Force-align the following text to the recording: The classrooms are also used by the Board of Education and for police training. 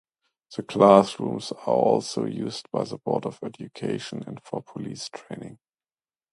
The 0.57 0.63
classrooms 0.63 1.51
are 1.51 1.75
also 1.75 2.25
used 2.25 2.71
by 2.71 2.85
the 2.85 2.97
Board 2.97 3.27
of 3.27 3.37
Education 3.43 4.23
and 4.25 4.41
for 4.41 4.63
police 4.63 5.09
training. 5.13 5.59